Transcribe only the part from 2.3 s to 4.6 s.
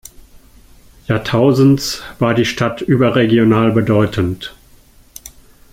die Stadt überregional bedeutend.